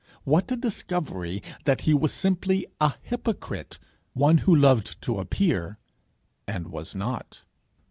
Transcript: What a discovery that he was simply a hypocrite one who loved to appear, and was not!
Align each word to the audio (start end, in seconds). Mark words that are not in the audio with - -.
What 0.23 0.51
a 0.51 0.55
discovery 0.55 1.43
that 1.65 1.81
he 1.81 1.93
was 1.93 2.11
simply 2.11 2.65
a 2.79 2.95
hypocrite 3.03 3.77
one 4.13 4.39
who 4.39 4.55
loved 4.55 4.99
to 5.03 5.19
appear, 5.19 5.77
and 6.47 6.69
was 6.69 6.95
not! 6.95 7.43